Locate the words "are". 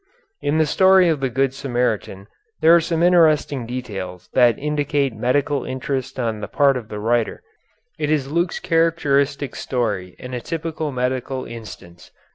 2.75-2.81